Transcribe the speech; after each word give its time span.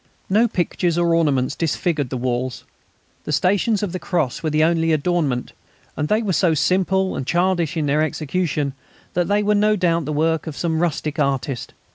No 0.31 0.47
pictures 0.47 0.97
or 0.97 1.13
ornaments 1.13 1.55
disfigured 1.55 2.09
the 2.09 2.17
walls. 2.17 2.63
The 3.25 3.31
"Stations 3.31 3.83
of 3.83 3.91
the 3.91 3.99
Cross" 3.99 4.41
were 4.41 4.49
the 4.49 4.63
only 4.63 4.91
adornment, 4.93 5.53
and 5.95 6.07
they 6.07 6.23
were 6.23 6.33
so 6.33 6.55
simple 6.55 7.15
and 7.15 7.27
childish 7.27 7.77
in 7.77 7.85
their 7.85 8.01
execution 8.01 8.73
that 9.13 9.27
they 9.27 9.43
were 9.43 9.53
no 9.53 9.75
doubt 9.75 10.05
the 10.05 10.11
work 10.13 10.47
of 10.47 10.57
some 10.57 10.79
rustic 10.79 11.19
artist. 11.19 11.75